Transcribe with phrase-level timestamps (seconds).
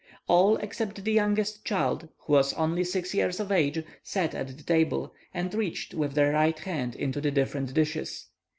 [0.27, 4.63] All except the youngest child, who was only six years of age, sat at the
[4.63, 8.25] table, and reached with their right hands into the different dishes.